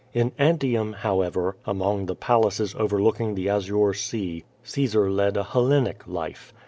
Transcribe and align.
In 0.15 0.31
Antium, 0.39 0.93
however, 0.93 1.57
among 1.63 2.07
the 2.07 2.15
palaces 2.15 2.73
overlooking 2.73 3.35
the 3.35 3.49
azure 3.49 3.93
sea, 3.93 4.43
Caesar 4.63 5.11
led 5.11 5.37
a 5.37 5.43
Hellenic 5.43 6.07
life. 6.07 6.51